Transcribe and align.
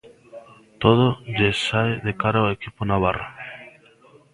Todo 0.81 1.07
lle 1.35 1.49
sae 1.65 1.93
de 2.07 2.13
cara 2.21 2.37
ao 2.41 2.53
equipo 2.57 2.81
navarro. 2.91 3.27